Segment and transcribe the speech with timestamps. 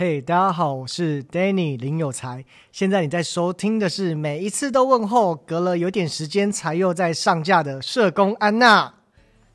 [0.00, 2.42] 嘿，大家好，我是 Danny 林有才。
[2.72, 8.94] 现在你在收听的是每一次都问候，隔了有点时间才又在上架的社工安娜。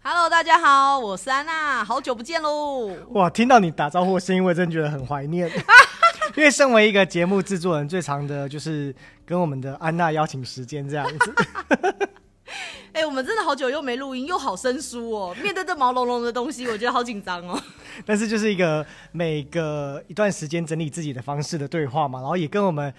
[0.04, 2.92] Hello，大家好，我是安娜，好久不见喽！
[3.14, 5.50] 哇，听到你打招呼的声音，我真的觉得很怀念。
[6.38, 8.94] 因为身为一个节目制作人，最长的就是
[9.26, 11.36] 跟我们的安娜邀请时间这样子。
[12.94, 15.36] 哎、欸，我们真的好久又没录音，又好生疏哦。
[15.42, 17.62] 面对这毛茸茸的东西，我觉得好紧张哦。
[18.06, 22.94] 但是就是一个每个一段时间整理自己的方式的对话嘛，然后也跟我们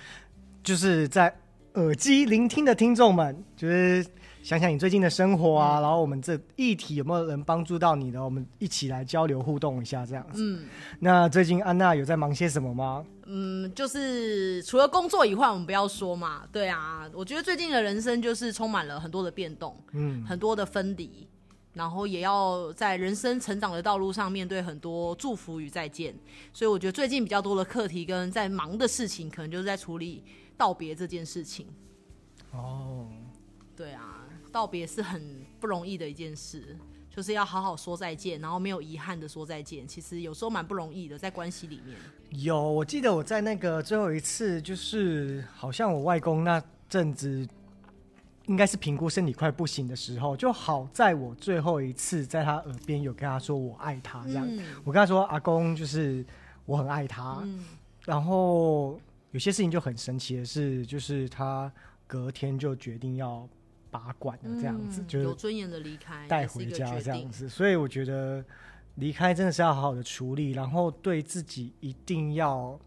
[0.62, 1.34] 就是在
[1.74, 4.04] 耳机聆听的听众们，就是。
[4.42, 8.22] 想想你最近的生活啊，嗯、然后我们这议题有没有人帮助到你的？
[8.22, 10.40] 我们一起来交流互动一下，这样子。
[10.40, 10.68] 嗯，
[11.00, 13.04] 那最近安娜有在忙些什么吗？
[13.26, 16.46] 嗯，就是除了工作以外，我们不要说嘛。
[16.52, 21.28] 对啊，我觉得最近的人生就是充满了很多的变动，嗯，很多的分离，
[21.72, 26.14] 然后也要在人生成长的道路上面对很多祝福与再见。
[26.52, 30.24] 所以我觉得最近比较多的课题跟在忙的事情，可能就是在处理
[30.56, 31.66] 道别这件事情。
[32.52, 33.08] 哦，
[33.76, 34.22] 对啊。
[34.52, 36.78] 道别是很不容易的一件事，
[37.16, 39.88] 就是要好好说再见，然后没有遗憾的说再见。
[39.88, 41.96] 其实有时候蛮不容易的，在关系里面。
[42.28, 47.48] 有，我记得我在那个最后一次，就是好像我外公那阵子，
[48.44, 54.46] 应该是评估身体快不行的时候，就好在我最后一次在他耳边有跟他说我爱他这样。
[54.46, 56.22] 嗯、我跟他说阿公，就是
[56.66, 57.38] 我很爱他。
[57.44, 57.64] 嗯、
[58.04, 61.72] 然后有些事情就很神奇的是，就是他
[62.06, 63.48] 隔天就决定要。
[63.98, 67.48] 把管的这样子，嗯、就是有尊严的离开，带回家这样子。
[67.48, 68.44] 所以我觉得
[68.96, 72.78] 离开真的是要好好的处理，然后对自己一定要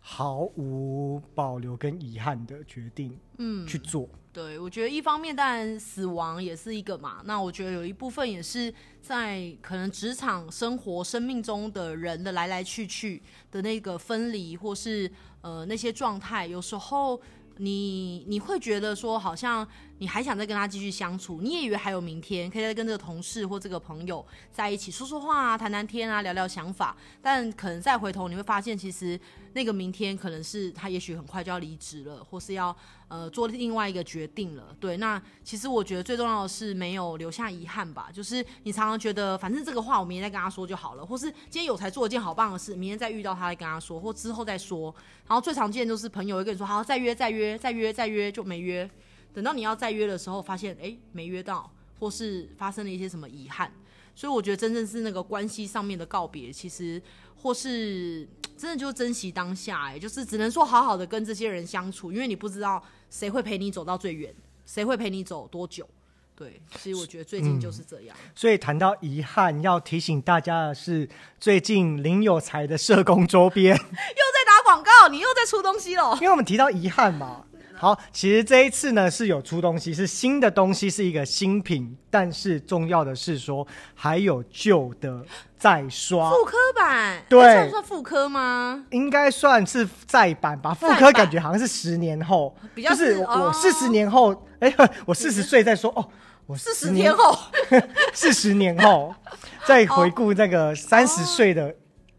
[0.00, 4.08] 毫无保留跟遗憾的决定，嗯，去做。
[4.32, 17.20] 对，我觉得一方面当然死亡也是一个嘛，那我觉得有一部分也是在可能职场、生活、生命中的人的来来去去的那个分离，或是呃那些状态，有时候。
[17.58, 19.64] 你你会觉得说，好像
[19.98, 29.18] 你还想再跟他继续相处，你也以为还有明天，可以再跟这个同事或这个朋友在一起说说话啊，谈谈天啊，聊聊想法，但可能再回头你会发现，其实。
[29.56, 32.76] 那个明天可能是他，也许很快就要离职了，或是要
[33.06, 34.74] 呃做另外一个决定了。
[34.80, 38.10] 对，那其实我觉得最重要的是没有留下遗憾吧。
[38.12, 44.92] 就是你常常觉得，反正这个话我明天再跟他说就好了，或是今天有才做一件好棒的事，明天再遇到他再跟他说，或之后再说。
[45.28, 48.90] 然后最常见就是朋友会跟你说，好，再约再约再约再约就没约，
[49.34, 53.70] 等到你要再约的时候，发现哎没约到，或是发生了一些什么遗憾。
[54.14, 57.02] 所以我觉得真正是那个关系上面的告别，其实
[57.42, 62.80] 或是真的就珍惜当下，哎，就是只能说好好的跟这些人相处，因为你不知道
[63.10, 64.32] 谁会陪你走到最远，
[64.64, 65.84] 谁会陪你走多久。
[66.36, 68.16] 对，所以我觉得最近就是这样。
[68.24, 71.08] 嗯，所以谈到遗憾，要提醒大家的是，
[71.40, 73.92] 最近林有才的社工周边 又在
[74.46, 76.14] 打广告，你又在出东西了。
[76.14, 77.44] 因为我们提到遗憾嘛。
[77.84, 81.94] 好，其实这一次呢是有出东西，是新的东西，是一个新品。
[82.08, 85.22] 但是重要的是说，还有旧的
[85.58, 88.86] 再刷复刻版，对，算算复刻吗？
[88.88, 90.72] 应该算是再版吧。
[90.72, 96.08] 复刻感觉好像是十年后，是就是我四十年后，哎、哦欸，我四十岁再说哦，
[96.46, 97.38] 我四十年后，
[98.14, 99.14] 四十年后
[99.66, 101.74] 再回顾那个三十岁的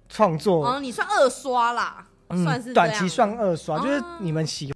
[0.07, 0.63] 创作。
[0.63, 4.74] 哦，你算二刷啦，嗯、算是短期算二刷，就是你们喜欢。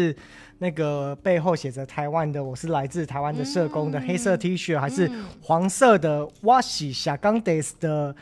[0.00, 0.16] 是
[0.58, 5.10] 那个背后写着台湾的，我是来自台湾的社工的黑色 T 恤，还是
[5.42, 8.14] 黄色的 wash 小刚 diss 的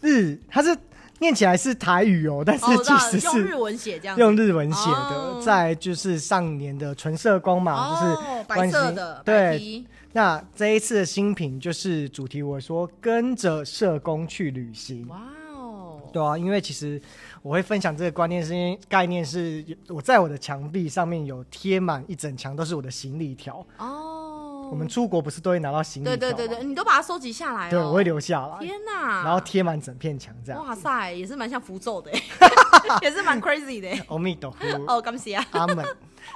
[0.00, 0.76] 日，它是
[1.20, 5.40] 念起来是台语哦，但是其实是用日文写这样，用日文写的。
[5.42, 9.84] 再就是上年的纯社工嘛，就是白色的，对。
[10.12, 15.06] 那这一次的新品就是主题，我说跟着社工去旅行。
[15.08, 15.22] 哇
[15.54, 17.00] 哦，对啊，因为其实。
[17.46, 24.68] 我会分享这个观念，是因为概念是我在我的墙壁上面有贴满一整墙都是我的行李条哦。
[24.68, 26.16] 我们出国不是都会拿到行李条？
[26.16, 27.70] 对对对对，你都把它收集下来了。
[27.70, 28.58] 对，我会留下来。
[28.58, 29.22] 天哪！
[29.22, 30.60] 然后贴满整片墙这样。
[30.66, 32.10] 哇塞，也是蛮像符咒的，
[33.00, 34.04] 也是蛮 crazy 的。
[34.08, 34.66] 阿弥陀佛。
[34.88, 35.46] 哦，感谢啊。
[35.52, 35.86] 阿门。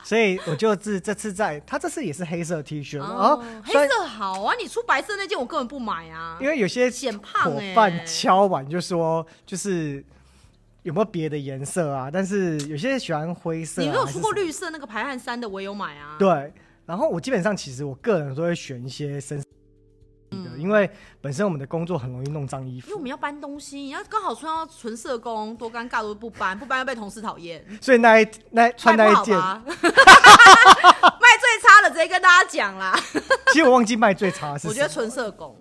[0.05, 10.05] 所以我就是这次在，他这次也是黑色 T 恤哦，黑色好啊，你出白色那件我根本不买啊，因为有些显胖伙伴敲碗就说就是。
[10.82, 12.11] 有没有别的颜色啊？
[12.11, 13.85] 但是有些喜欢灰色、啊。
[13.85, 16.17] 你没有出过绿色那个排汗衫的，我也有买啊。
[16.19, 16.53] 对，
[16.87, 19.44] 然后我基本上其实我个人都会选一些深色
[20.31, 20.91] 的，嗯、因为
[21.21, 22.87] 本身我们的工作很容易弄脏衣服。
[22.87, 27.62] 因为我们要搬东西，你要刚好穿到纯色工，多尴尬，都不搬，不搬要被同事讨厌。
[27.81, 29.67] 所以那一那穿那一件， 卖
[31.38, 32.99] 最差的直接跟大家讲啦。
[33.53, 34.71] 其实我忘记卖最差的是什么。
[34.71, 35.56] 我觉得纯色工，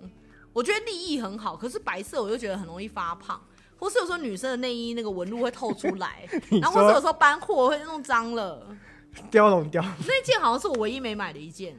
[0.52, 3.38] 我觉得利益很好，可是白色我就觉得很容易发胖。
[3.80, 6.28] 或是有时候女生的内衣那个纹路会透出来，
[6.60, 8.64] 然后或是有时候搬货会弄脏了。
[9.28, 11.74] 雕龙雕，那件好像是我唯一没买的一件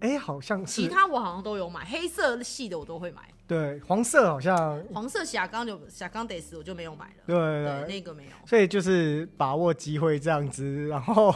[0.00, 8.30] 哎、哎、好像是其他我好像都有买，黑色系的我都会买，对黄色好像黄色霞刚就霞刚得死我就没有买了，对对对，那个没有。
[8.44, 11.32] 所以就是把握机会这样子，然后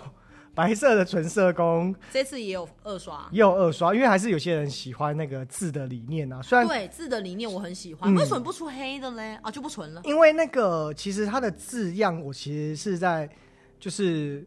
[0.59, 1.95] 白色的纯色工。
[2.11, 6.43] 这次也有二刷，也有二刷，因为还是有些人喜欢那个字的理念啊。
[6.43, 8.17] 虽然对字的理念我很喜欢，嗯。
[8.17, 9.39] 为什么不出黑的嘞？
[9.41, 10.03] 啊，就不纯了。
[10.05, 13.31] 因为那个其实它的字样，我其实是在
[13.79, 14.45] 就是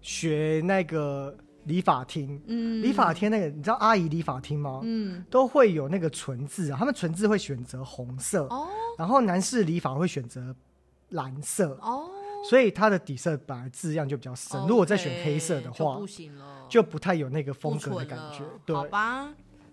[0.00, 4.78] 学那个理发厅，嗯，理发厅那个你知道阿姨理发厅吗？
[4.84, 8.68] 嗯，都会有那个纯字啊，他们纯字会选择红色，哦。
[8.96, 10.54] 然后男士理发会选择
[11.08, 12.08] 蓝色，哦，
[12.42, 14.60] 所以它的底色本来字样就比较深。
[14.66, 18.44] 如果再选黑色的话不，行了，就不太有那个风格的感觉。
[18.64, 19.28] 对好，吧。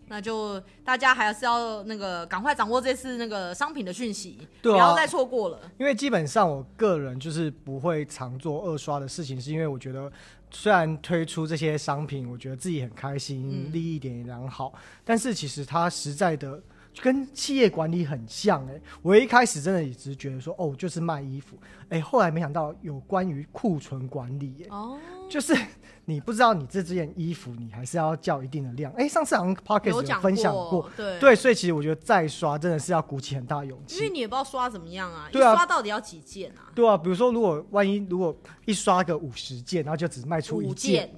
[0.10, 5.60] 那就大家还是要那个赶快掌握这次那个商品的讯息，对啊不要再错过了。
[5.78, 10.10] 因为基本上我个人就是不会常做二刷的事情，是因为我觉得
[10.50, 14.74] 虽然推出这些商品，我觉得自己很开心，嗯利益点也良好，
[15.04, 16.64] 但是其实它实在的就
[17.02, 21.58] 跟企业管理很像哎、我一开始真的也只是觉得说哦，就是卖衣服，
[21.90, 24.98] 哎、后来没想到有关于库存管理哎、哦，
[25.30, 25.56] 就是
[26.06, 30.82] 你不知道你这件衣服你还是要叫一定的量，哎、上次好像 Pocket 有分享过。
[30.82, 31.20] 过，，对。
[31.20, 35.54] 对，所以其实我觉得再刷真的是要鼓起很大勇气，因为你也不知道刷怎么样啊，对啊。
[35.54, 36.72] 一刷到底要几件啊？
[36.74, 38.36] 对啊，比如说，如果万一如果
[38.66, 41.10] 一刷个五十件，然后就只卖出一，件。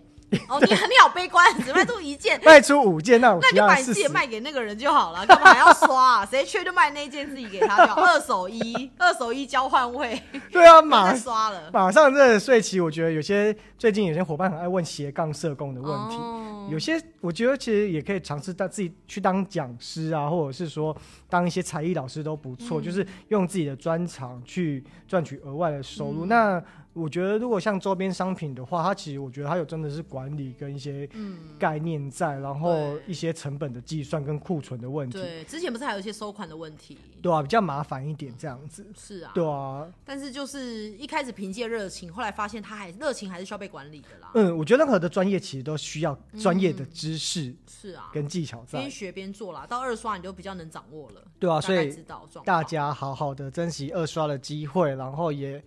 [0.48, 5.54] 哦，你你好悲观，只卖出一件， 卖出五件，那我那其就把你自己卖给那个人就好了，干嘛？
[5.54, 6.26] 还要刷啊？
[6.26, 10.22] 谁缺就卖那一件自己给他就好， 二手衣，二手衣交换位，
[10.52, 11.70] 对啊， 马上刷了。
[11.74, 16.68] 马上这个睡期，我觉得有些最近有些伙伴很爱问斜杠社工的问题，哦。
[16.70, 20.96] 有些我觉得其实也可以尝试到自己去当讲师啊，或者是说
[21.28, 22.84] 当一些才艺老师都不错，嗯。
[22.84, 26.26] 就是用自己的专长去赚取额外的收入。
[26.26, 26.28] 嗯。
[26.28, 26.64] 那
[26.94, 36.98] 我觉得如果像周边商品的话，它其实我觉得它有真的是管理跟一些嗯，概念在，然后一些成本的计算跟库存的问题，对，之前不是还有一些收款的问题？
[37.22, 44.32] 对啊，比较麻烦一点这样子，是啊，对啊，但是就是一开始凭借热情，后来发现他还热情还是需要被管理的啦。
[44.34, 51.22] 嗯，我觉得任何的专业其实都需要专业的知识是啊，跟技巧在，边学边做啦，到二刷你就比较能掌握了。
[51.38, 51.96] 对啊，所以
[52.44, 55.64] 大家好好的珍惜二刷的机会，然后也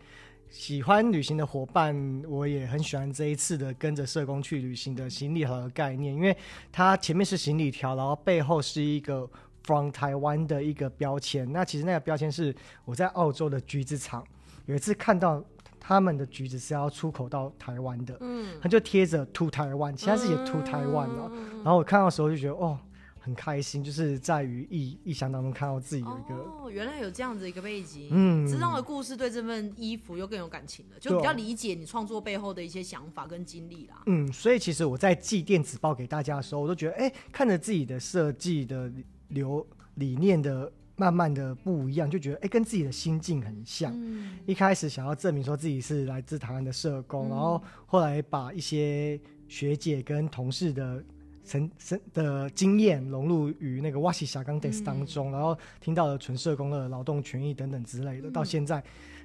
[0.52, 6.36] 喜欢旅行的伙伴，我也很喜欢这一次的跟着社工去旅行的行李盒的概念，因为
[6.70, 9.28] 它前面是行李条，然后背后是一个
[9.64, 11.50] from 台湾的一个标签。
[11.50, 12.54] 那其实那个标签是
[12.84, 14.22] 我在澳洲的橘子厂
[14.66, 15.42] 有一次看到
[15.80, 21.30] 他们的橘子是要出口到台湾的，嗯，他就贴着 to 台湾，其他是也 to 台湾了。
[21.32, 22.78] 嗯然后我看到的时候就觉得哦，
[23.24, 26.34] 很开心，就是在于异异乡当中看到自己有一个。
[26.34, 34.02] 哦，原来有这样子一个背景，嗯知道的故事对这份衣服又更有感情了，就比较理解你创作背后的一些想法跟经历啦。
[34.06, 38.92] 嗯，所以其实我在寄电子报给大家的时候，我都觉得，哎、看着自己的设计的
[39.28, 39.64] 流
[39.94, 43.92] 理念的慢慢的不一样，就觉得，哎、跟自己的心境很像。
[43.94, 51.02] 嗯，一开始想要证明说自己是来自台湾的社工，嗯然后后来把一些学姐跟同事的
[51.44, 58.82] 成成的经验融入于那个瓦西霞冈 days 当中，然后听到了纯社工的劳动权益等等之类的，到现在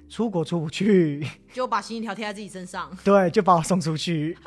[0.08, 4.36] 出国出不去， 就把行李条贴在自己身上，对，就把我送出去。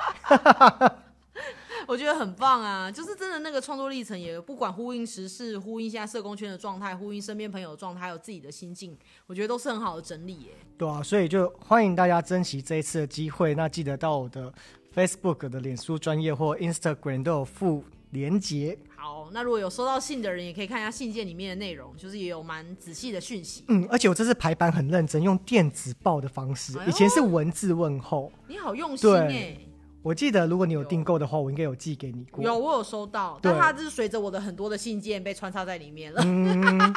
[1.88, 2.90] 我觉得很棒啊！
[2.90, 10.52] 就是真的那个创作历程，也不管呼应时事，呼应现在社工圈的状态，呼应身边朋友的状态，还有自己的心境，我觉得都是很好的整理耶。
[10.78, 13.54] 对啊，所以就欢迎大家珍惜这一次的机会。
[13.56, 14.54] 那记得到我的
[14.96, 18.78] Facebook 的脸书专业或 Instagram 都有附连结。
[18.96, 23.64] 好，那如果有收到信的人，也可以看一下信件里面的内容，就是也有蛮仔细的讯息。
[23.68, 28.32] 嗯，而且我这次排版很认真，用电子报的方式，哎以前是文字问候。
[28.48, 29.68] 你好用心哎对。
[30.04, 32.44] 我记得如果你有订购的话，我应该有寄给你过。
[32.44, 36.22] 有，我有收到，但它就是随着我的很多的信件被穿插在里面了。
[36.26, 36.94] 嗯，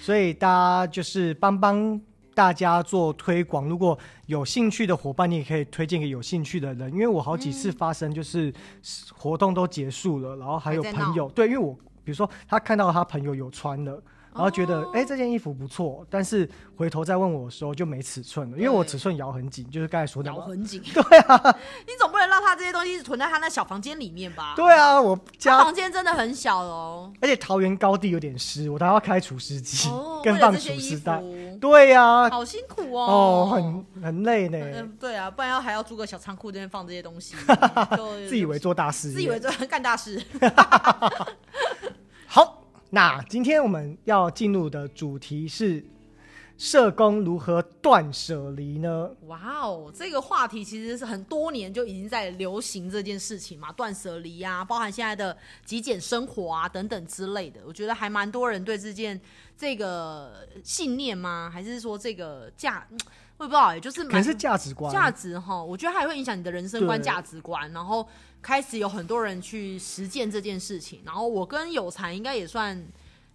[0.00, 1.98] 所以大家就是帮帮
[2.36, 3.64] 大家做推广。
[3.64, 6.92] 如果有兴趣的伙伴，你也可以推荐给有兴趣的人。
[6.92, 8.52] 因为我好几次发生就是
[9.16, 11.72] 活动都结束了，然后还有朋友对，因为我
[12.04, 14.02] 比如说他看到他朋友有穿了。
[14.36, 20.38] 然后觉得哎、哦这件衣服不错，但是回头再问我的时候就没尺寸了，因为我尺寸咬很紧，就是刚才说的嘛。
[20.38, 20.82] 咬很紧。
[20.92, 24.52] 对啊，你总不能让他这些东西囤在他那小房间里面吧？
[24.54, 27.12] 对啊，我家房间真的很小哦。
[27.20, 31.18] 而且桃园高地有点湿，我还要开除湿机、哦，跟放除湿袋。
[31.18, 33.06] 服，对呀、啊，好辛苦哦。
[33.06, 37.34] 哦，很很累呢，嗯，对啊，不然要还要租个小仓库这边放这些东西，
[37.96, 40.22] 就自以为做大事，自以为做干大事。
[42.26, 42.65] 好。
[42.90, 45.84] 那今天我们要进入的主题是
[46.58, 49.10] 社工如何断舍离呢？
[49.26, 55.36] 哇哦，这个话题其实是很多年就已经在流行这件事情嘛，断舍离啊，包含现在的
[55.66, 59.20] 极简生活啊等等之类的，我觉得还蛮多人对这件
[59.58, 61.50] 这个信念吗？
[61.52, 62.86] 还是说这个价？
[63.36, 68.08] 我也不知道哎、欸，就是可能是价值观，价值哈，我觉得还会影响你的人生观、价值观，然后
[68.40, 72.82] 开始有很多人去实践这件事情，然后我跟有才应该也算。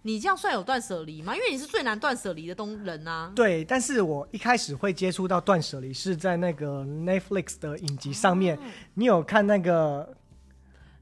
[0.02, 1.34] 你这样算有断舍离吗？
[1.34, 3.32] 因为你是最难断舍离的东人啊。
[3.34, 8.56] 对，但是我一开始会接触到断舍离是在那个 Netflix 的影集上面。
[8.56, 8.60] 哦、
[8.94, 10.14] 你有看那个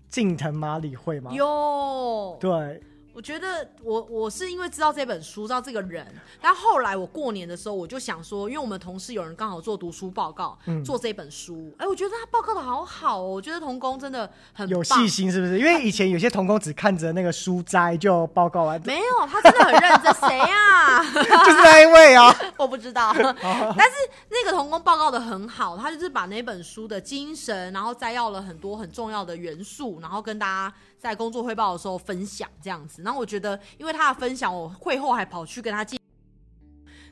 [0.08, 1.32] 近藤麻里惠吗？
[1.32, 2.36] 有。
[2.40, 2.82] 对。
[3.12, 6.06] 我觉得我我是因为知道这本书，知道这个人，
[6.40, 15.58] 但后来我过年的时候，我就想说，因为我们同事有人刚好做读书报告，嗯、做这本书，哎、欸，我觉得他报告的好好哦，我觉得童工真的很有细心，是不是？
[15.58, 20.14] 因为以前有些童工只看着那个书摘就报告完，没有，他真的很认真。
[20.14, 21.02] 谁呀？
[21.12, 23.12] 就是那一位啊， 我不知道。
[23.14, 23.96] 但是
[24.28, 30.74] 那个童工报告的很好，他就是把那本书的精神，然后摘要了很多很重要的元素，然后跟大家。
[31.00, 35.98] 在工作汇报的时候分享这样子，然后我觉得，因为他的分享，我会后还跑去跟他借，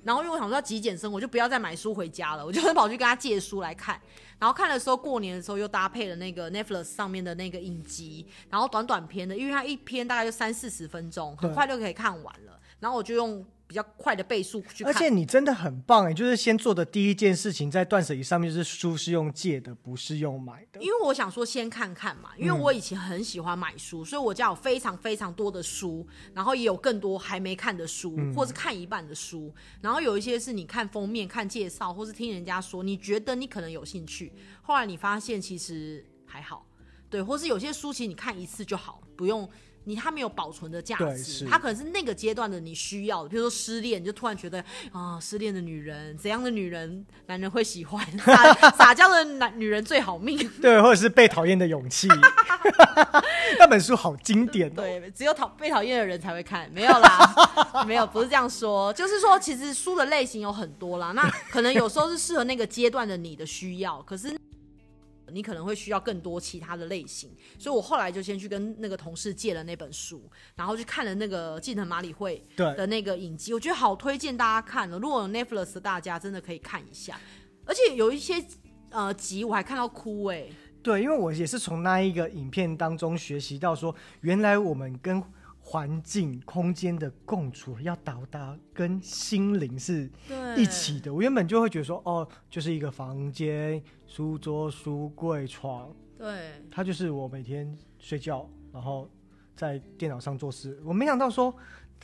[0.04, 3.99] 然后因为我想说要极简生活，我就不要再买书回家了，我就跑去跟他借书来看，
[4.38, 13.42] 然后看的时候过年的时候又搭配了那个 Netflix 上面的那个影集，然后短短篇的，因为它一篇大概就三四十分钟，很快就可以看完了，然后我就用。
[13.68, 16.14] 比较快的倍速去看，而且你真的很棒哎！
[16.14, 20.80] 就是先做的第一件事情，在断舍离上面就是书是用借的，不是用买的。
[20.80, 29.54] 因为我想说先看看嘛，因为我以前很喜欢买书，嗯、所以我家有非常非常多的书，然后也有更多还没看的书，嗯、或是看一半的书。
[29.82, 34.32] 然后有一些是你看封面、看介绍，或是听人家说，你觉得你可能有兴趣，
[34.62, 36.66] 后来你发现其实还好，
[37.10, 39.46] 对，或是有些书其实你看一次就好，不用。
[39.88, 44.61] 你他没有保存的价值，它可能是那个阶段的你需要的，比如说失恋，你就突然觉得
[44.92, 48.07] 啊、哦，失恋的女人怎样的女人男人会喜欢？
[48.18, 52.07] 撒 撒娇的男女人最好命， 对，或者是被讨厌的勇气。
[53.59, 64.37] 那本书好经典、哦，对，只有讨被讨厌的人才会看，没有啦，没有，不是这样说，就是说其实书的类型有很多啦，那可能有时候是适合那个阶段的你的需要，可是。
[65.32, 70.23] 你可能会需要更多其他的类型，所以我后来就先去跟那个同事借了那本书，
[70.54, 74.99] 然后去看了那个近藤麻里惠的那个影集，我觉得好推荐大家看了。
[74.99, 77.20] 如果有 Netflix 大家真的可以看一下，
[77.64, 78.42] 而且有一些
[78.90, 80.52] 呃集我还看到哭哎、欸。
[80.80, 85.23] 对，因为我也是从那一个影片当中学习到说，原来我们跟
[85.68, 90.10] 环境空间的共处要到达跟心灵是
[90.56, 91.12] 一起的。
[91.12, 99.10] 我原本就会觉得说，哦，就是一个房间，书桌、书柜、床，对，它就是我每天睡觉，然后
[99.54, 100.80] 在电脑上做事。
[100.82, 101.54] 我没想到说，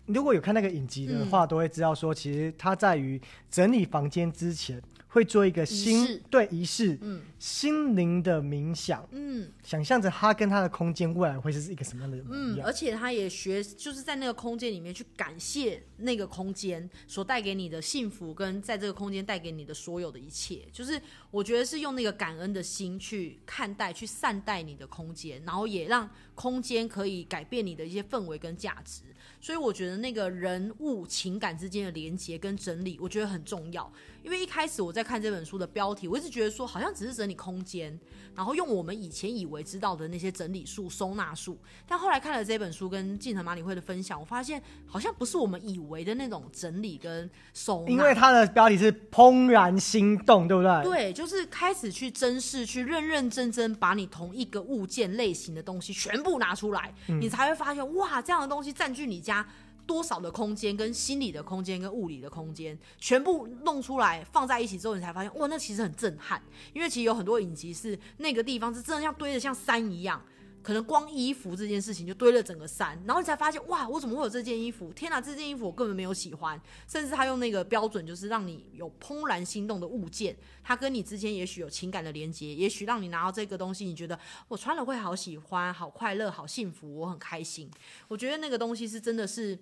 [0.05, 3.19] 如果有看那个影集的话，嗯、都会知道说，其实它在于
[3.51, 4.79] 整理房间之前。
[5.15, 29.03] 会做一个心对仪式，嗯，心灵的冥想，嗯，想象着他跟他的空间未来会是一个什么样的样，嗯，而且他也学，就是在那个空间里面去感谢那个空间所带给你的幸福，跟在这个空间带给你的所有的一切，就是我觉得是用那个感恩的心去看待、去善待你的空间，然后也让空间可以改变你的一些氛围跟价值。
[29.41, 33.93] 所以我觉得那个人物情感之间的连接跟整理，我觉得很重要。
[34.25, 37.97] 因为一开始我在看这本书的标题，我一直觉得说好像只是整理空间，
[38.35, 41.59] 然后用我们以前以为知道的那些整理术、收纳术。
[41.87, 47.91] 但后来看了这本书跟近藤麻里会的分享，我发现好像不是我们以为的那种整理跟收纳。
[47.91, 50.83] 因为它的标题是“怦然心动”，对不对？
[50.83, 59.47] 对，就是开始去珍视、去认认真真把你同一个物件类型的东西全部拿出来，嗯、你才会发现哇，这样的东西占据你家。
[59.87, 66.43] 多少的空间，跟心理的空间，跟物理的空间，全部弄出来放在一起之后，你才发现，哇，那其实很震撼。
[66.73, 70.23] 因为其实有很多影集是那个地方是真的像堆的像山一样。
[70.65, 74.91] 可能光衣服这件事情就堆了整个山，然后你才发现哇，我怎么会有这件衣服？
[74.95, 76.59] 天哪，这件衣服我根本没有喜欢。
[76.89, 84.19] 甚至他用那个标准，就是让你有怦然心动的物件，它跟你之间也许有情感的连接，也许让你拿到这个东西，你觉得
[84.49, 87.71] 我穿了会好喜欢、好快乐、好幸福，我很开心。
[88.09, 89.59] 我觉得那个东西是真的是，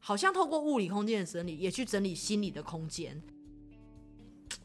[0.00, 3.22] 好像透过物理空间的整理，也去整理心理的空间。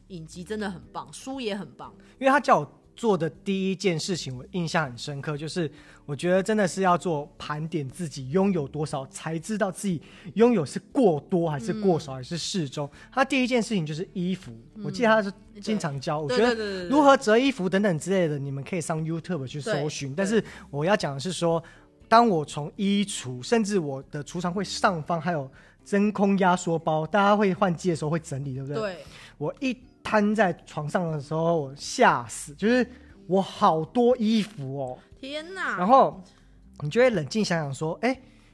[0.08, 2.77] 影集真的很棒，书也很棒，因为他叫我。
[2.98, 5.70] 做的第一件事情，我印象很深刻，就是
[6.04, 10.02] 我觉得真的是要做盘点自己拥有多少，才知道自己
[10.34, 12.90] 拥有是过多还是过少，还是适中。
[12.92, 20.12] 嗯、他第一件事情就是衣服，嗯、我记得他是经常教，我觉得如何折衣服等等之类的，你们可以上 YouTube 去搜寻。
[20.12, 21.62] 但是我要讲的是说，
[22.08, 25.48] 当我从衣橱，甚至我的储藏柜上方还有
[25.84, 28.76] 真空压缩包，大家会换季的时候会整理，对不对？
[28.76, 28.96] 对。
[29.38, 29.72] 我一
[30.08, 32.88] 摊在床上的时候，我吓死，就是
[33.26, 35.76] 我好多衣服哦，天哪！
[35.76, 36.18] 然后
[36.80, 38.00] 你就会冷静想想说。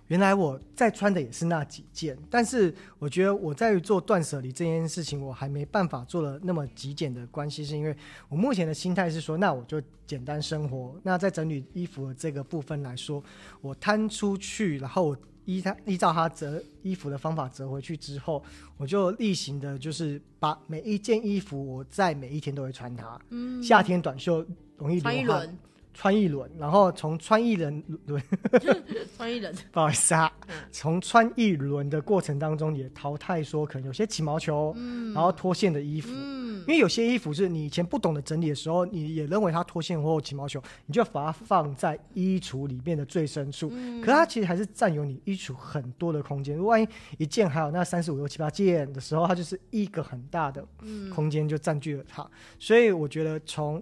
[0.09, 7.97] 原来我在穿的也是那几件，但是我觉得我在做断舍离这件事情，我还没办法做的那么极简的关系，是因为
[8.29, 10.95] 我目前的心态是说，那我就简单生活。
[11.03, 13.23] 那在整理衣服的这个部分来说，
[13.63, 18.43] 我摊出去，然后我依他依照他折衣服的方法折回去之后，
[18.77, 23.21] 我就例行的，就是把每一件衣服，我在每一天都会穿它。
[23.31, 24.45] 嗯，夏天短袖
[24.77, 25.59] 容易流汗。
[25.95, 28.21] 穿一轮，然后从穿一轮轮，
[29.17, 30.31] 穿一轮， 不好意思啊，
[30.73, 46.57] 从穿一轮的过程当中也淘汰说可能有些起毛球，嗯、然后脱线的衣服，嗯、因为有些衣服是你以前不懂得整理的时候，你也认为它脱线或起毛球，你就把它放在衣橱里面的最深处，嗯、可是它其实还是占有你衣橱很多的空间。
[46.57, 50.67] 如果万一一件还有那三十五六七八件的时候，它就是一个很大的
[51.15, 53.81] 空间就占据了它，所以我觉得从。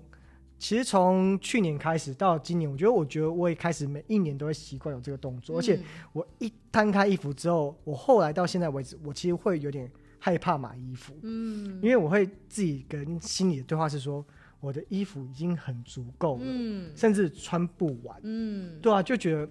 [0.63, 5.81] 其实从去年开始到今年，我觉得，我觉得我也开始每一年都会习惯有这个动作，嗯、而且
[6.13, 9.91] 我一摊开衣服之后，我后来到现在为止，我其实会有点
[10.21, 14.25] 害怕买衣服，嗯，因为我会自己跟心里的对话是说，
[14.61, 19.45] 我的衣服已经很足够了，嗯，甚至穿不完，嗯，对啊，就觉得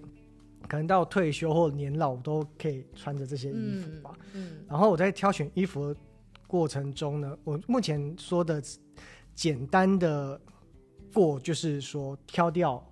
[0.66, 6.00] 可能到退休或年老，我都可以穿着这些衣服吧，嗯，嗯，然后我在挑选衣服的
[6.46, 8.62] 过程中呢，我目前说的
[9.34, 10.40] 简单的。
[11.12, 12.84] 过就是说挑掉，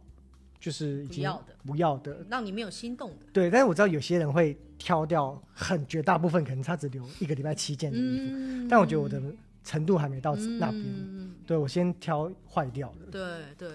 [0.59, 3.27] 就是已经不要的，不要的，让你没有心动的。
[3.33, 8.25] 对，但是我知道有些人会挑掉很绝大部分，可能他只留一个礼拜七件的衣服。
[8.31, 9.21] 嗯、但我觉得我的
[9.65, 10.83] 程度还没到那边。
[10.85, 13.07] 嗯、对，我先挑坏掉的。
[13.11, 13.69] 对对，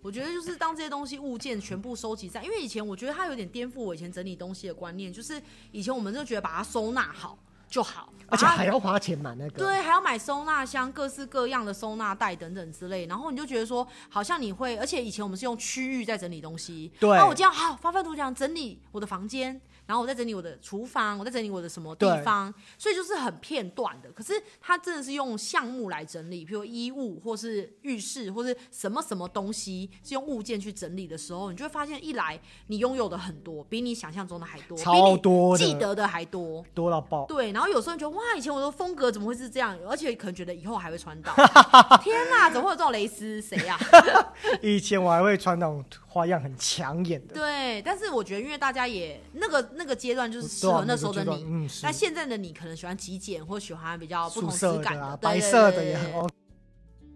[0.00, 5.40] 我觉得就是当这些东西物件全部收集在，因为以前我觉得它有点颠覆我以前整理东西的观念，就是
[5.70, 19.60] 以前我们就觉得把它收纳好就好，而且还要花钱买那个，对，还要买收纳箱，各式各样的收纳袋等等之类，然后你就觉得说，好像你会，而且以前我们是用区域在整理东西，对，那我这样好，发奋图强整理我的房间。
[19.84, 24.10] 然后我在整理我的厨房，我在整理我的什么地方，所以就是很片段的。
[24.12, 37.26] 可是它真的是用项目来整理，比如衣物，或是浴室，或是什么什么东西，是用物件去整理的时候，你就会发现，一来你拥有的很多，比你想象中的还多，超多，记得的还多，多到爆。
[37.26, 39.78] 对，然后有时候你觉得哇，以前我的风格怎么会是这样？
[39.88, 41.34] 而且可能觉得以后还会穿到。
[42.02, 43.40] 天哪，怎么会有这种蕾丝？
[43.40, 43.78] 谁呀？
[44.62, 45.84] 以前我还会穿那种。
[46.12, 56.34] 花样很抢眼的，对，但是我觉得，因为大家也那个那个阶段就是适合那时候的你，嗯，那现在的你可能喜欢极简，或喜欢比较不同质感的，白色的也很 OK。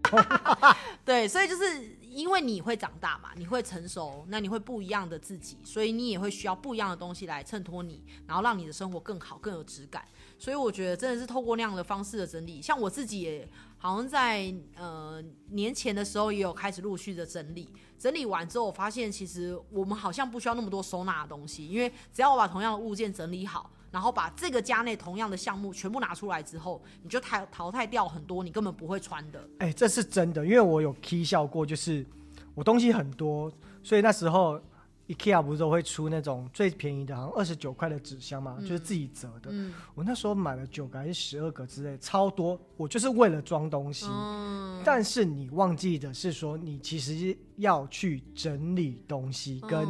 [1.05, 10.03] 对，所以就是因为你会长大嘛，你会成熟，那你会不一样的自己，所以你也会需要不一样的东西来衬托你，然后让你的生活更好，更有质感。
[10.39, 13.47] 所以我觉得真的是透过那样的方式的整理，像我自己也
[13.77, 17.67] 好像在呃年前的时候也有开始陆续的整理。
[17.97, 29.43] 整理完之后，我发现其实我们好像不需要那么多收纳的东西，因为只要我把同样的物件整理好，然后把这个家内同样的项目全部拿出来之后，你就淘淘汰掉很多你根本不会穿的。
[29.57, 32.05] 哎、这是真的，因为我有 K 笑过，就是
[32.53, 34.61] 我东西很多，所以那时候。
[35.07, 39.49] IKEA 不是都会出那种最便宜的，好像二十九块的纸箱嘛，嗯、就是自己折的。
[39.51, 42.59] 嗯、我那时候买了九个还是十二个之类，超多。
[42.75, 44.05] 我就是为了装东西。
[44.09, 49.87] 嗯、但是你忘记的是说，你其实要去整理东西，跟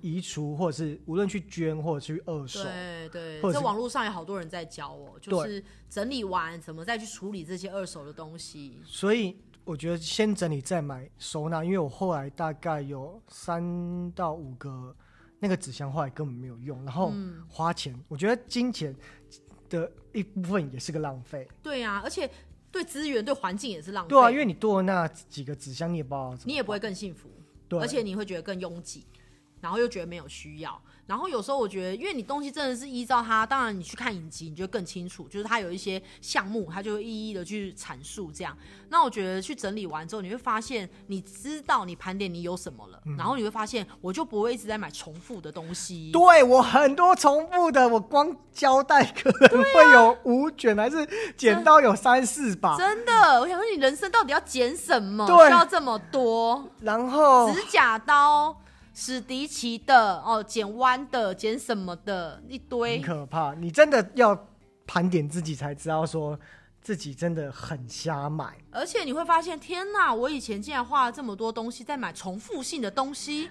[0.00, 2.62] 移除，或者是无论去捐或者去二手。
[2.62, 3.52] 对对。
[3.52, 8.80] 在网络上有好多人在教我，就是整理完怎么再去处理这些二手的东西。
[8.84, 9.36] 所以。
[9.64, 14.94] 我觉得先整理再买收纳，因为我后来大概有三到五个
[15.38, 17.12] 那个纸箱，后来根本没有用，然后
[17.48, 17.92] 花钱。
[17.94, 18.94] 嗯、我觉得金钱
[19.68, 21.46] 的一部分也是个浪费。
[21.62, 22.28] 对呀、啊，而且
[22.70, 24.08] 对资源、对环境也是浪费。
[24.08, 27.30] 对啊，因为你多了那几个纸箱，你也不知道，你也不会更幸福。
[27.68, 29.06] 对，而且你会觉得更拥挤，
[29.60, 30.82] 然后又觉得没有需要。
[31.12, 38.56] 然后有时候我觉得，因为你东西真的是依照它，当然你去看影集，你就更清楚，就是它有一些项目，它就会一一的去阐述这样。
[38.88, 46.10] 那我觉得去整理完之后，你会发现，你知道你盘点你有什么了，嗯、然后你会发现，我就不会一直在买重复的东西。
[46.14, 52.74] 对，我很多重复的，我光胶带可能会有五卷，还是剪刀有三四把。
[52.78, 55.26] 真的，我想说，你人生到底要剪什么？
[55.26, 56.70] 对需要这么多？
[56.80, 58.56] 然后指甲刀。
[58.94, 63.54] 史迪奇的哦，剪弯的，剪什么的，一堆，很可怕。
[63.54, 64.48] 你真的要
[64.86, 66.38] 盘点自己，才知道说
[66.80, 68.56] 自己真的很瞎买。
[68.70, 73.50] 而且你会发现，天哪，我以前竟然花了这么多东西在买重复性的东西。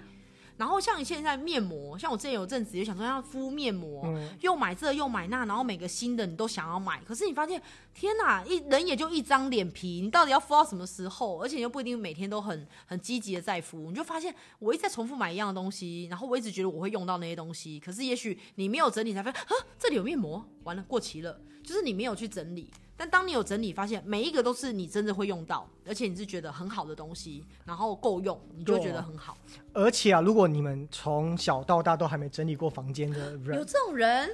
[0.62, 7.60] 然后像现在面膜，像我之前有阵子也想说要敷面膜，嗯、又买这又买那，然后每个新的你都想要买，可是你发现
[7.92, 11.42] 天哪，一人也就一张脸皮，你到底要敷到什么时候？
[11.42, 22.70] 而且你又不一定每天都很很积极的在敷，你就发现我一直在重复买一样的东西，然后我一直觉得我会用到那些东西，可是也许你没有整理才发现，啊，这里有面膜，完了过期了，就是你没有去整理。
[23.02, 29.36] 但当你有整理，发现每一个都是你真的会用到，而且你是觉得很好的东西，然后够用，你就觉得很好。
[29.72, 34.30] 而且啊，如果你们从小到大都还没整理过房间的人，有这种人，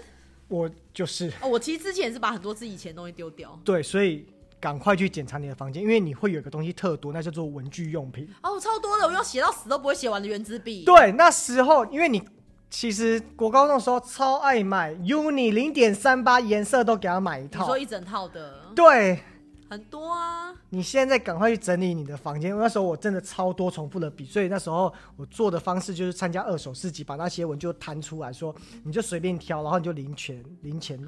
[0.48, 1.33] 我就是。
[1.40, 3.59] 哦，我其实之前是把很多自己以前的东西丢掉。
[3.64, 4.26] 对，所以
[4.61, 8.28] 赶快去检查你的房间，因为你会有一个东西特多，那叫做文具用品。
[8.42, 10.85] 哦，超多的，我用写到死都不会写完的原子笔。
[10.85, 12.22] 对，那时候因为你。
[12.70, 17.61] 其实国高中的时候超爱买 Uni 零点三八，颜色都给他买一套。
[17.61, 18.66] 你说一整套的？
[18.76, 19.20] 对，
[19.68, 20.54] 很多啊。
[20.70, 22.54] 你现在赶快去整理你的房间。
[22.59, 28.54] 那时候我真的超多重复的笔，所以那时候我做的方式就是参加二手市集，把那些文就弹出来说，
[28.85, 31.00] 你就随便挑，然后你就零钱零钱。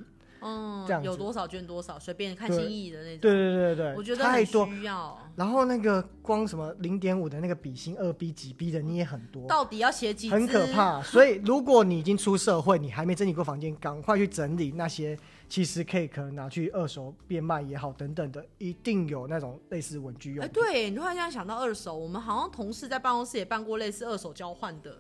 [0.43, 3.21] 嗯，这样有多少捐多少，随便看心意的那种。
[3.21, 5.19] 对对对对对，我觉得太多需要。
[5.37, 9.47] 然后那个光什么零点五的那个笔芯，二 B 几 B 的你也很多。
[9.47, 10.31] 到底要写几？
[10.31, 11.03] 很可怕。
[11.03, 20.45] 所以如果你已经出社会，你还没整理过房间，赶快去整理那些，其实可以可能拿去二手变卖也好，等等的，一定有那种类似文具用。
[20.45, 24.97] 哎，对，你突然间想到二手，我们好像同事在办公室也办过类似二手交换的。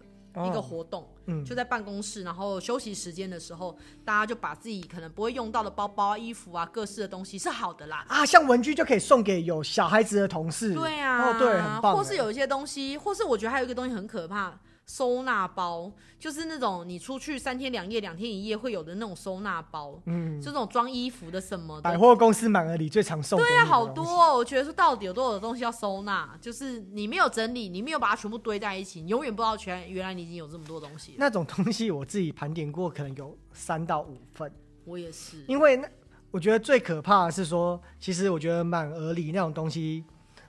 [0.46, 8.04] 一个活动，嗯，就在办公室，然后休息时间的时候，大家就把自己可能不会用到的包包啊、衣服啊、各式的东西是好的啦。
[8.08, 10.74] 啊，像文具就可以送给有小孩子的同事。
[10.74, 11.96] 对啊，哦，对，很棒。
[11.96, 14.58] 或是有一些东西，或是我觉得还有一个东西很可怕。
[14.90, 21.82] 收纳包就是那种你出去三天两夜、两天一夜会有的那种收纳包，嗯，这种装衣服的什么的。
[21.82, 23.38] 百货公司满额礼最常送。
[23.38, 24.36] 对啊，好多哦。
[24.36, 31.14] 我觉得说到底有多少的东西要收纳，就是你没有整理，你没有把它全部堆在一起，你永远不知道全原来你已经有这么多东西。
[31.16, 34.52] 那种东西我自己盘点过，可能有三到五份。
[34.84, 35.88] 我也是，因为那
[36.32, 40.04] 我觉得最可怕的是说，其实我觉得满额礼那种东西，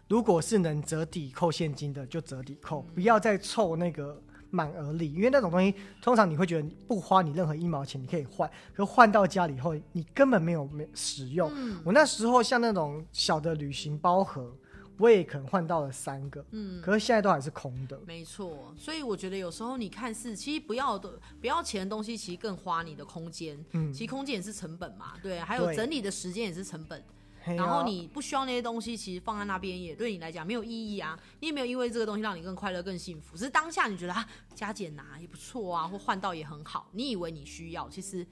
[0.08, 4.20] 如果是能折抵扣现金的，就折抵扣，嗯、不要再凑那个。
[4.52, 11.50] 满额礼，因为那种东西通常你会觉得不花你任何一毛钱，你可以换，可换到家里以后，你根本没有没使用。
[11.56, 14.54] 嗯、我那时候像那种小的旅行包盒，
[14.98, 18.00] 我也可能换到了三个，嗯，可是现在都还是空的。
[18.06, 23.58] 没错，所以我觉得有时候你看似其实不要的不要钱的东西，其实更花你的空间。
[23.72, 27.04] 嗯，其实空间也是成本嘛，对，还有整理的时间也是成本。
[27.46, 31.18] 然后你不需要那些东西，其实放在那边也对你来讲没有意义啊。
[31.40, 33.36] 你也没有因为这个东西让你更快乐、更幸福。
[33.36, 36.88] 只是当下你觉得啊，加减拿也不错啊，或换到也很好。
[36.92, 38.26] 你以为你需要，其实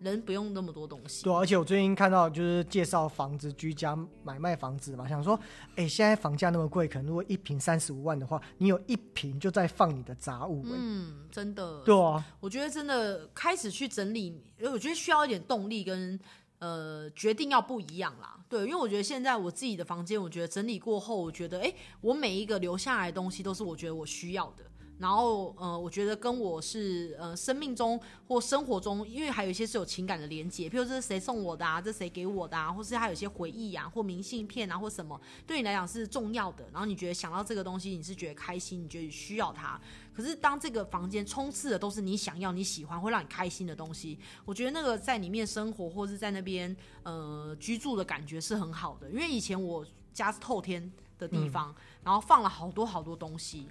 [0.00, 1.22] 人不用那么多东西。
[1.24, 5.38] 对，而且我最近看到就是介绍房子、居家买卖房子嘛，想说，
[5.74, 10.64] 哎，现在房价那么贵，可能如果一平三十五万的话，你有一平就在放你的杂物。
[10.64, 11.82] 嗯，真的。
[11.82, 16.18] 对啊，我觉得真的开始去整理，我觉得需要一点动力跟。
[16.58, 24.64] 呃，决定要不一样啦，对，因为我觉得现在我自己的房间，我觉得整理过后，我觉得，哎，我每一个留下来的东西都是我觉得我需要的。
[24.98, 36.64] 然后，呃，我觉得跟我是呃生命中或生活中，因为还有一些是有情感的连接，譬如这是谁送我的啊，这是谁给我的啊，或是还有一些回忆啊，或明信片啊，或什么，对你来讲是重要的。
[36.72, 39.78] 然后你觉得想到这个东西，你是觉得开心，你觉得需要它。
[40.14, 49.10] 可是当这个房间充斥的都是你想要、你喜欢、会让你开心的东西，我觉得那个在里面生活或是在那边呃居住的感觉是很好的。
[49.10, 53.68] 因为以前我家是透天的地方，嗯、然后放了好多好多东西。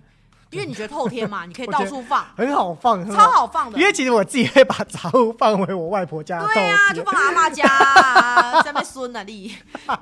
[0.56, 3.78] 因为你觉得透天嘛，你可以到处放，很好放，超好放的。
[3.78, 6.42] 因为其实我自己会把杂物放回我外婆家。
[6.42, 7.68] 对啊，就放阿妈家，
[8.64, 9.56] 下面孙那里，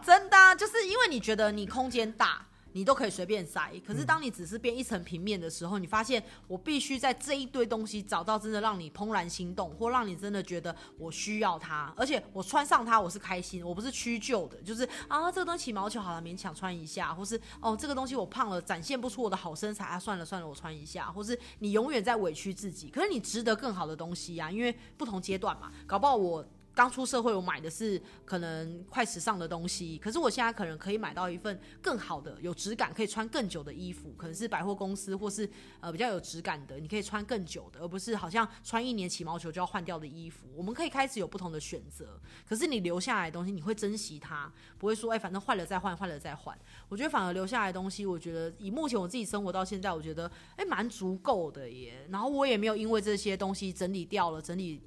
[0.06, 2.40] 真的、啊，就是因为你觉得你空间大。
[2.74, 26.46] 你都可以随便塞，可是当你只是变一层平面的时候，嗯、你发现我必须在这一堆东西找到真的让你怦然心动，或让你真的觉得我需要它，而且我穿上它我是开心，我不是屈就的，就是啊这个东西起毛球好了勉强穿一下，或是哦这个东西我胖了展现不出我的好身材啊算了算了我穿一下，或是你永远在委屈自己，可是你值得更好的东西呀、啊，因为不同阶段嘛，搞不好我。
[26.76, 35.48] 刚出社会，我买的是可能快时尚的东西，可是我现在可能可以买到一份更好的、有质感、可以穿更久的衣服，可能是百货公司或是
[35.82, 40.48] 呃比较有质感的，你可以穿更久的，而不是好像穿一年起毛球就要换掉的衣服。
[40.56, 46.58] 我们可以开始有不同的选择，可是你留下来的东西，你会珍惜它，不会说哎，反正坏了再换，坏了再换。
[46.90, 52.08] 我觉得反而留下来的东西，我觉得以目前我自己生活到现在，我觉得哎蛮足够的耶。
[52.10, 54.82] 然后我也没有因为这些东西整理掉了，整理。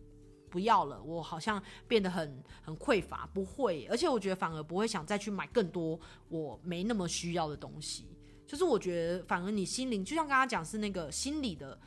[0.57, 8.07] 不要了，我好像变得很很匮乏，不会，而且我觉得反而不会想再去买更多我没那么需要的东西。
[8.47, 11.79] 就是我觉得反而你心灵，就像刚刚讲是那个心理的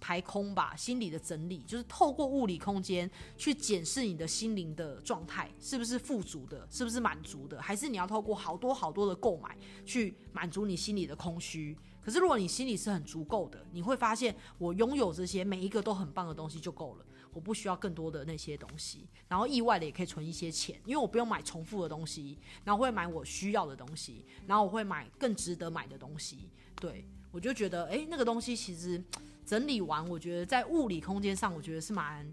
[0.00, 11.76] 排空吧，心理的整理，就是透过物理空间去检视你的心灵的状态是不是富足的，是不是满足的，还是你要透过好多好多的购买去满足你心里的空虚。
[12.00, 17.04] 可是如果你心里是很足够的，你会发现我拥有这些每一个都很棒的东西就够了，
[17.36, 19.06] 我不需要更多的那些东西。
[19.28, 26.48] 然后意外的也可以存一些钱，因为我不用买重复的东西，然后会买我需要的东西，然后我会买更值得买的东西。
[26.76, 29.02] 对，我就觉得，哎、那个东西其实。
[29.44, 32.26] 整理完，我觉得在物理空间上，我觉得是蛮。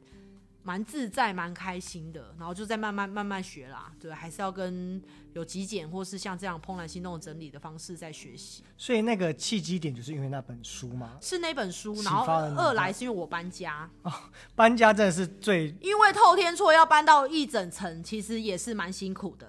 [0.63, 5.02] 蛮自在，蛮开心的，然后就在慢慢慢慢学啦，对，还是要跟
[5.34, 8.63] 有极简或是像这样怦然心动整理的方式在学习。
[8.78, 11.17] 所以那个契机点就是因为那本书吗？
[11.21, 13.89] 是那本书，然后二来是因为我搬家。
[14.04, 14.12] 哦，
[14.56, 15.76] 搬家真的是最……
[15.82, 19.47] 因为透天厝要搬到一整层，其实也是蛮辛苦的。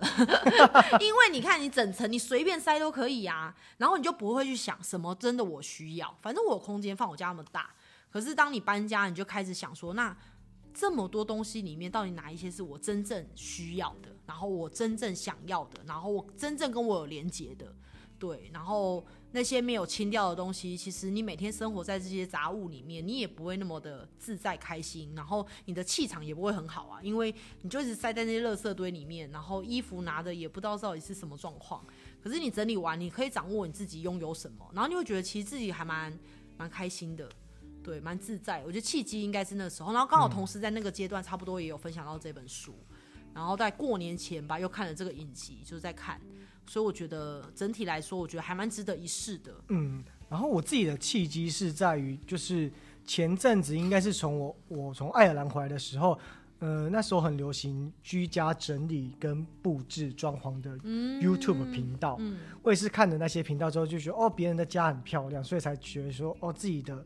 [1.00, 7.70] 因为你看，你整层你随便塞都可以啊，然后你就不会去想什么真的我需要，反正我有空间放我家那么大。
[8.11, 10.16] 可是当你搬家，你就开始想说那。
[10.75, 14.11] 这么多东西里面，到底哪一些是我真正需要的？
[14.27, 15.81] 然后我真正想要的？
[15.87, 17.73] 然后我真正跟我有连接的？
[18.19, 31.85] 对，然后那些没有清掉的东西，其实你每天生活在这些杂物里面，你也不会那么的自在开心，然后你的气场也不会很好啊，因为你就一直塞在那些垃圾堆里面，然后衣服拿的也不知道到底是什么状况。
[32.23, 36.17] 可是你整理完，你可以掌握你自己拥有什么，然后你会觉得其实自己还蛮
[36.57, 37.29] 蛮开心的。
[37.85, 38.62] 对，蛮自在。
[38.64, 42.97] 我觉得契机应该是那时候，然后刚好同时在那个阶段，差不多也有分享到这本书，嗯、
[43.35, 46.18] 然后在过年前吧，又看了这个影集，就是在看，
[46.66, 49.53] 所以我觉得整体来说，我觉得还蛮值得一试的。
[49.68, 52.73] 嗯，然后我自己的契机是在于，就是
[53.05, 56.18] 前阵子应该是从我我从爱尔兰回来的时候，
[56.61, 60.75] 呃，那时候很流行居家整理跟布置装潢的
[61.20, 67.05] YouTube 频道，嗯嗯、我也是看了那些频道之后，就觉得哦，别人的家很漂亮，所以才觉得说哦，自己的。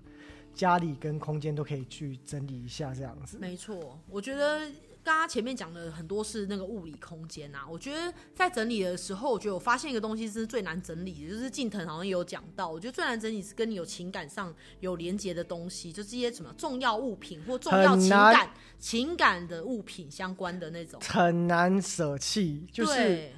[0.55, 3.39] 家里跟空间都可以去整理一下，这样子。
[3.39, 4.61] 没错，我觉得
[5.05, 7.65] 刚刚前面讲的很多是那个物理空间啊。
[7.71, 12.69] 我觉得在整理的时候，我觉得我发现一个东西是最难整理的，就是近藤好像也有讲到。
[12.69, 22.67] 我觉得最难整理是跟你有情感上有连接的东西，就是一些什么重要物品或重要情感情感的物品相关的那种，很难舍弃。
[22.73, 23.31] 就是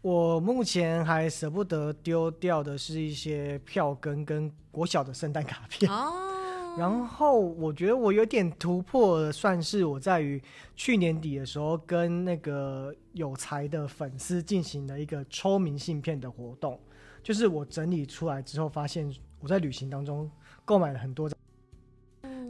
[0.00, 5.90] 我目前还舍不得丢掉的是一些票根跟国小的圣诞卡片。
[5.90, 6.30] 哦
[6.76, 10.42] 然后我觉得我有点突破，算是我在于
[10.74, 16.78] 去年底的时候跟那个有才的粉丝进行了一个抽明信片的活动，
[17.22, 19.08] 就是我整理出来之后发现
[19.38, 20.28] 我在旅行当中
[20.64, 21.38] 购买了很多张，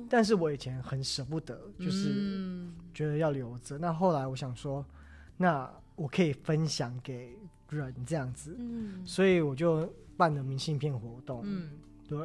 [0.09, 3.77] 但是我以前很舍不得，就是觉得要留着。
[3.77, 4.85] 那后来我想说，
[5.37, 7.37] 那我可以分享给
[7.69, 8.57] 人这样子，
[9.05, 11.43] 所以我就办了明信片活动。
[11.45, 11.73] 嗯，
[12.09, 12.19] 对，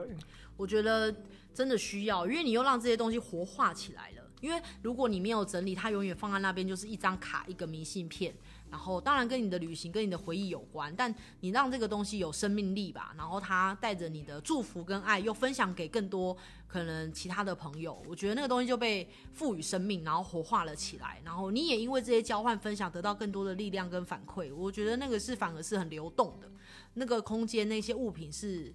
[0.56, 1.14] 我觉得。
[1.60, 4.24] 真的需要，因为你又让这些东西活化起来了。
[4.39, 8.34] 因为如果你没有整理，它永远放在那边就是一张卡，一个明信片。
[8.69, 13.13] 然后当然跟你的旅行、跟你的回忆有关，但你让这个东西有生命力吧。
[13.17, 18.02] 然后它带着你的祝福跟爱，又分享给更多可能其他的朋友。
[18.08, 21.22] 我觉得那个东西就被赋予生命，然后活化了起来。
[21.26, 24.56] 然后你也因为这些交换分享，得到更多的力量跟反馈。
[24.56, 26.50] 我觉得那个是反而是很流动的，
[26.93, 28.74] 那个空间那些物品是。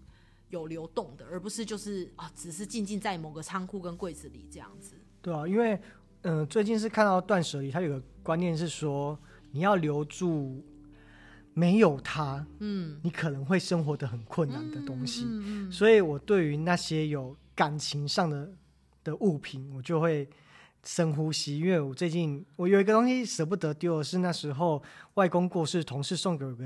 [0.55, 4.95] 有流动的，而不是就是啊，只是静静在某个仓库跟柜子里这样子。
[5.21, 5.75] 对啊，因为
[6.23, 9.19] 嗯、呃，最近是看到断舍离，它有个观念是说，
[9.51, 10.65] 你要留住
[11.53, 15.25] 没有它，嗯，你可能会生活的很困难的东西。
[15.25, 18.51] 嗯嗯嗯、所以我对于那些有感情上的
[19.03, 20.29] 的物品，我就会
[20.85, 24.83] 深呼吸，因为我最近我有一个东西舍不得丢，是那时候
[25.15, 26.65] 外公过世，同事送给我个。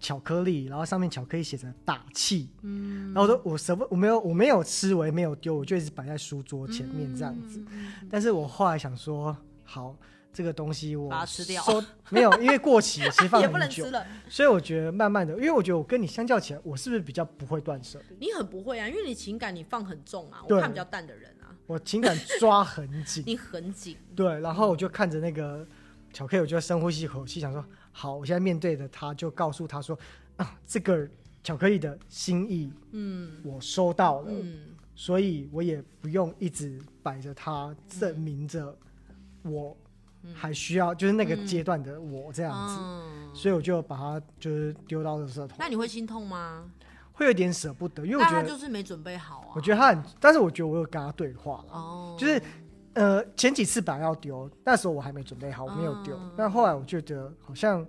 [0.00, 7.62] 巧克力，然后上面巧克力写着打气，嗯，然后我说我舍不，我没有，我没有吃，我也没有丢，我就一直摆在书桌前面这样子。
[7.70, 9.96] 嗯、但是我后来想说，好，
[10.32, 11.64] 这个东西我把它吃掉，
[12.10, 14.06] 没有，因为过期，其实放 很久，也不能吃了。
[14.28, 18.00] 所以我觉得慢慢的，因为我觉得我跟你相较起来，我是不是比较不会断舍？
[18.20, 25.66] 你很不会啊，因为你情感你放很重啊，我看比较淡的人啊，我情感抓很紧， 你很紧，对，然后我就看着那个
[26.12, 27.64] 巧克力，我就深呼吸一口气，想说。
[27.92, 29.98] 好，我现在面对着他，就告诉他说
[30.36, 31.08] ：“啊，这个
[31.42, 38.76] 巧克力的心意，嗯，我收到了，嗯，所以我也不用一直摆着它，证明着
[39.42, 39.76] 我
[40.32, 45.56] 还需要，就是那个阶段的我这样子，嗯，所以我就把它就是丢到垃圾桶。
[45.58, 46.70] 那你会心痛吗？
[47.12, 49.48] 会有点舍不得，因为我觉得他就是没准备好啊。
[49.56, 52.40] 我觉得他很，但是我觉得我有跟他对话了，哦，就是。”
[52.98, 56.18] 呃，前几次本来要丢，那时候我还没准备好，我没有丢。
[56.36, 57.86] 但、嗯、后来我觉得，好像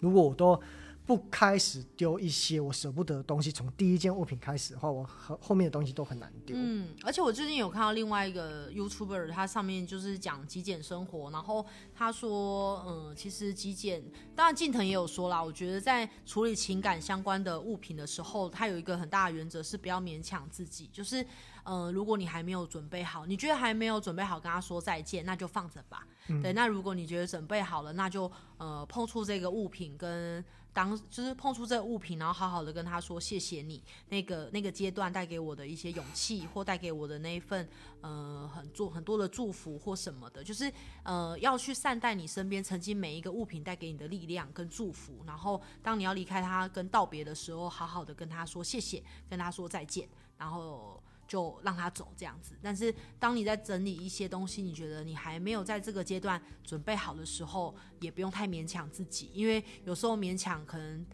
[0.00, 0.60] 如果我都
[1.06, 6.54] 不开始丢一些我舍不得的东西，从第一件物品开始的话，我后后面的东西都很难丢。
[6.58, 11.64] 嗯，而且我最近有看到另外一个 YouTuber，他上面就是讲极简生活，然后
[11.94, 14.04] 他说，嗯，其实极简，
[14.36, 21.24] 当然近藤也有说啦，我觉得在处理情感相关的物品的时候，他有一个很大的原则是不要勉强自己，就是，
[21.68, 26.06] 嗯，如果你还没有准备好，你觉得还没有准备好跟他说再见，那就放着吧。
[26.28, 30.44] 嗯、对，那如果你觉得准备好了，那就呃碰触这个物品跟。
[30.70, 37.68] 当就是碰触这个物品，然后好好的跟他说谢谢你，那个那个阶段带给我的一些勇气，或带给我的那一份
[38.00, 45.24] 呃很做很多的祝福或什么的，就是呃要去善待你身边曾经每一个物品带给你的力量跟祝福。
[45.26, 51.02] 然后当你要离开他跟道别的时候，好好的跟他说谢谢，跟他说再见，然后。
[51.28, 61.04] 就让他走这样子，但是当你在整理一些东西，你觉得你还没有在这个阶段准备好的时候，也不用太勉强自己，因为有时候勉强可能，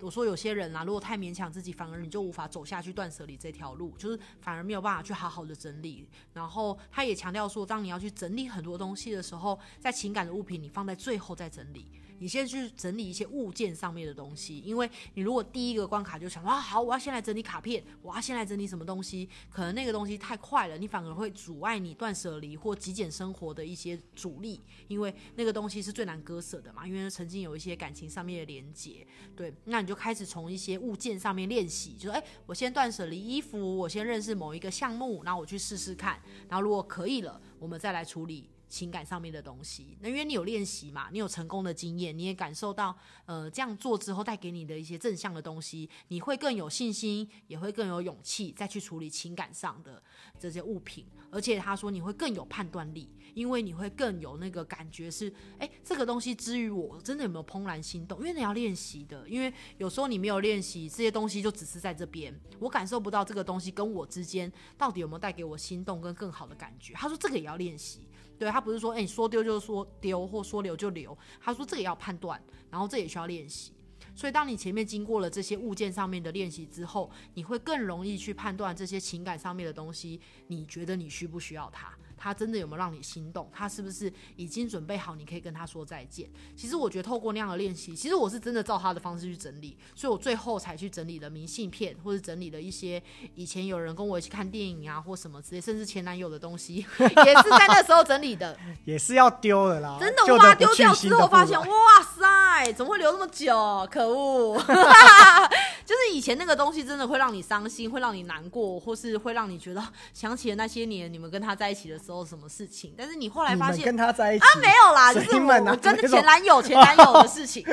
[0.00, 6.08] 我说有些人啦，如果太勉强自己，反而你就无法走下去断舍离这条路，就是反而没有办法去好好的整理。
[6.32, 11.90] 然后他也强调说，当你要去整理很多东西的时候，在情感的物品你放在最后再整理。
[12.18, 38.48] 你先去整理一些物件上面的东西，因为你如果第一个关卡就想说啊，好，我要先来整理卡片，我要先来整理什么东西，可能那个东西太快了，你反而会阻碍你断舍离或极简生活的一些阻力，因为那个东西是最难割舍的嘛，因为曾经有一些感情上面的连接，对，那你就开始从一些物件上面练习，就是哎，我先断舍离衣服，我先认识某一个项目，然后我去试试看，然后如果可以了，我们再来处理。
[38.68, 50.02] 情感上面的东西，那因为你有练习嘛，你有成功的经验，你也感受到，呃，这样做之后带给你的一些正向的东西，你会更有信心，也会更有勇气再去处理情感上的
[50.38, 51.06] 这些物品。
[51.30, 58.18] 而且他说你会更有判断力，因为你会更有那个感觉是，哎，这个东西之于我真的有没有怦然心动？
[58.20, 66.94] 因为你要练习的，因为有时候你没有练习，这些东西就只是在这边，我感受不到这个东西跟我之间到底有没有带给我心动跟更好的感觉。
[66.94, 68.08] 他说这个也要练习。
[68.38, 71.16] 对，他不是说，哎，你说丢就说丢，或说留就留。
[71.40, 73.72] 他说这个也要判断，然后这也需要练习。
[74.14, 81.92] 所以当你前面经过了这些物件上面的练习之后，你会更容易去判断这些情感上面的东西，你觉得你需不需要它？
[82.16, 83.50] 他真的有没有让你心动？
[83.52, 85.14] 他是不是已经准备好？
[85.14, 86.28] 你可以跟他说再见。
[86.56, 93.02] 其实我觉得透过那样的练习，其实我是真的照他的方式去整理，所以我最后才去整理了明信片，或者整理了一些
[93.34, 98.58] 以前有人跟我一起看电影啊，或什么之类，甚至前男友的东西， 也是在那时候整理的。
[98.84, 101.66] 也是要丢的啦，真的，我把它丢掉之后发现，哇
[102.02, 103.86] 塞，怎么会留那么久？
[103.90, 104.56] 可恶！
[105.86, 112.94] 就是以前那个东西真的会让你伤心，会让你难过，或是会让你觉得想起了那些年你们跟他在一起的时候什么事情。
[112.96, 117.64] 但是你后来发现跟他在一起啊，没有啦，就是我，我跟前男友 前男友的事情。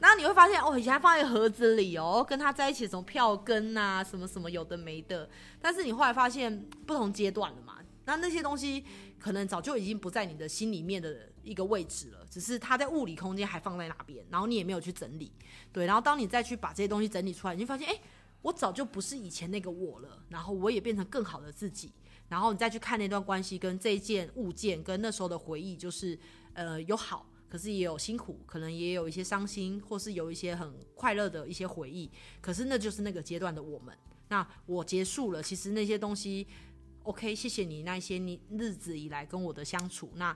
[0.00, 5.28] 然后你会发现哦，以前还放在盒子里哦，跟他在一起什么票根啊，什么什么有的没的。
[5.60, 7.76] 但是你后来发现不同阶段了嘛，
[8.06, 8.84] 那那些东西
[9.18, 12.18] 可能早就已经不在你的心里面的一个位置了。
[12.30, 15.30] 只是它在物理空间还放在那边，然后你也没有去整理，
[15.70, 18.00] 对，然后当你再去把这些东西整理出来，你就发现，哎，
[18.40, 21.92] 我早就不是以前那个我了，然后我也变成更好的自己，
[22.32, 26.18] 然后你再去看那段关系跟这件物件跟那时候的回忆，就是
[26.54, 33.94] 呃有好，可是也有辛苦，可能也有一些伤心，或是有一些很快乐的一些回忆，可是那就是那个阶段的我们。
[34.30, 36.46] 那我结束了，其实那些东西
[37.02, 40.34] ，OK，谢谢你那些你日子以来跟我的相处，那。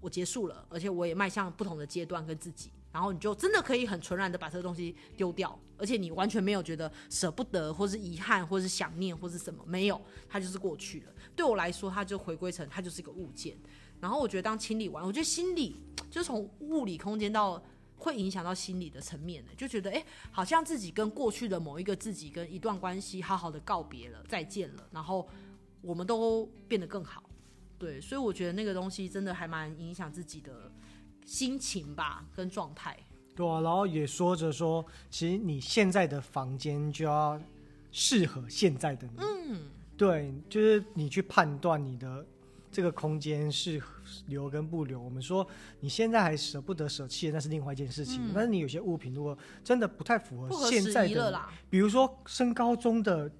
[0.00, 11.12] 我结束了，而且我也迈向不同的阶段跟自己，然后你就真的可以很纯然的把这个东西丢掉，而且你完全没有觉得舍不得，或是遗憾，或是想念，或是什么，没有，它就是过去了。
[11.38, 13.56] 对我来说，它就回归成它就是一个物件。
[14.00, 15.76] 然后我觉得当清理完，我觉得心理
[16.10, 17.62] 就从物理空间到
[17.96, 25.28] 会影响到心理的层面的，就觉得哎，好像自己跟过去的某一个自己跟一段关系好好的告别了，再见了，然后
[25.80, 27.22] 我们都变得更好。
[27.78, 30.70] 对，所以我觉得那个东西真的还蛮影响自己的
[31.24, 32.98] 心情吧，跟状态。
[33.36, 37.40] 对啊，然后也说着说，其实你现在的房间就要
[37.92, 39.14] 适合现在的你。
[39.18, 39.62] 嗯，
[39.98, 42.24] 对，就是你去判断你的
[42.70, 43.82] 这个空间是
[44.28, 44.98] 留跟不留。
[44.98, 45.46] 我们说
[45.80, 48.28] 你现在还舍不得舍弃，那是另外一件事情。
[48.28, 53.30] 嗯，但是你有些物品如果真的不太符合现在的，比如说升高中的。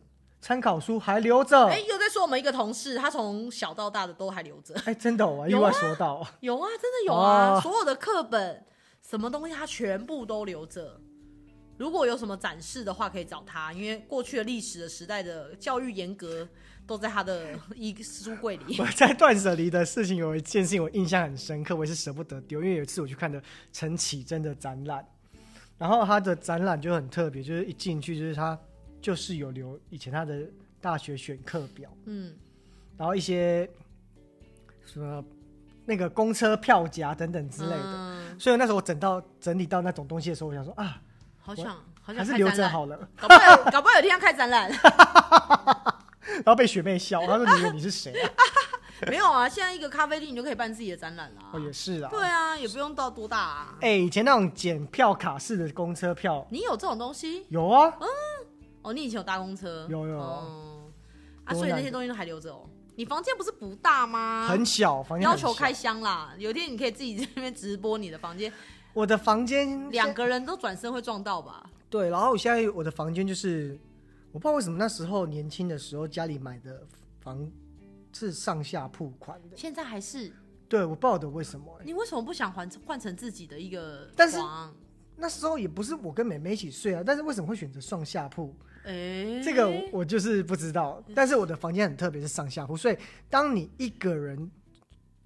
[0.40, 1.66] 参考书还留着？
[1.66, 4.72] 哎，又在说我们一个同事，他从小到大的都还留着。
[4.84, 8.64] 哎，真的，我意外说到有啊，真的有啊，所有的课本，
[9.02, 11.00] 什么东西他全部都留着。
[11.78, 16.46] 如果有什么展示的话，可以找他，因为过去的历史的时代的教育严格
[16.86, 18.76] 都在他的衣书柜里。
[18.82, 23.40] 我在断舍离的事情有一件事情我印象很深刻，我也是舍不得丢，因为有一次我去看的
[23.72, 25.06] 陈绮贞的展览。
[25.78, 28.58] 然后他的展览就很特别，就是一进去就是他
[29.00, 30.42] 就是有留以前他的
[30.80, 32.34] 大学选课表，嗯，
[32.96, 33.70] 然后一些
[34.84, 35.24] 什么
[35.86, 37.92] 那个公车票夹等等之类的。
[37.94, 41.00] 嗯、所以那时候我整到整理到那种东西的时候，我想说啊，
[41.48, 41.66] 好想
[42.02, 44.70] 好想还是留着好了， 搞不好搞不好有一天要开展览，
[46.44, 48.30] 然后被学妹笑，她说你以为你是谁啊？
[49.06, 51.40] 没有啊，现在一个咖啡厅你就可以办自己的展览了。
[51.52, 52.10] 哦，也是啊。
[52.10, 53.74] 对啊，也不用到多大啊。
[53.80, 57.46] 哎、欸，以前那种检票卡式的公车票，你有这种东西？
[57.48, 57.94] 有啊。
[58.00, 58.08] 嗯。
[58.82, 59.86] 哦，你以前有搭公车？
[59.88, 60.18] 有有。
[60.18, 60.90] 哦。
[61.44, 62.68] 啊，所以那些东西都还留着哦。
[62.96, 64.48] 你房间不是不大吗？
[64.48, 65.24] 很小，房间。
[65.24, 68.52] 要求开箱啦，有一天你可以自己在那边直播你的房间。
[68.98, 71.70] 我的房间两个人都转身会撞到吧？
[71.88, 73.78] 对，然后我现在我的房间就是，
[74.32, 76.86] 我不知道为什么那时候年轻的时候家里买的
[77.20, 77.48] 房。
[78.10, 80.32] 是上下铺款的，现在还是？
[80.68, 81.84] 对，我不晓得为什么、欸。
[81.84, 84.12] 你为什么不想换换成自己的一个床？
[84.16, 84.38] 但是
[85.14, 88.52] 那时候也不是我跟妹妹一起睡啊，但是为什么会选择上下铺？
[88.82, 91.00] 哎、欸，这个我就是不知道。
[91.14, 92.96] 但是我的房间很特别，是上下铺，所以
[93.28, 94.50] 当你一个人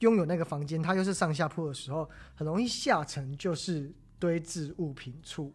[0.02, 5.52] 拥有那个房间，它又是上下铺的时候，很容易下沉就是堆置物品处。